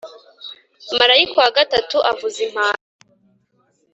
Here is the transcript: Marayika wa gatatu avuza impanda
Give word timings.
Marayika 0.99 1.37
wa 1.43 1.51
gatatu 1.57 1.97
avuza 2.11 2.37
impanda 2.47 2.85